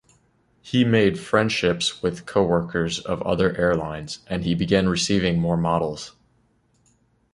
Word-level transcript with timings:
He 0.63 0.83
made 0.83 1.19
friendships 1.19 2.01
with 2.01 2.25
co-workers 2.25 2.97
of 2.99 3.21
other 3.21 3.55
airlines, 3.55 4.23
and 4.25 4.43
he 4.43 4.55
began 4.55 4.89
receiving 4.89 5.39
more 5.39 5.57
models. 5.57 6.15